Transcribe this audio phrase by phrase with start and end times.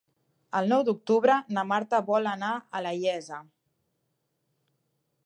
[0.59, 3.39] El nou d'octubre na Marta vol anar a la Iessa.